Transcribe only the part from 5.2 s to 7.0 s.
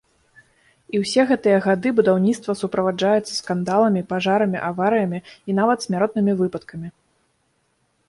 і нават смяротнымі выпадкамі.